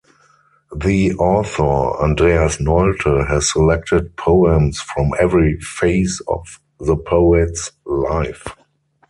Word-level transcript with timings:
The 0.75 1.13
author, 1.13 2.01
Andreas 2.03 2.57
Nolte, 2.57 3.27
has 3.29 3.51
selected 3.51 4.17
poems 4.17 4.79
from 4.79 5.11
every 5.19 5.59
phase 5.59 6.23
of 6.27 6.59
the 6.79 6.95
poet's 6.97 7.71
life. 7.85 8.47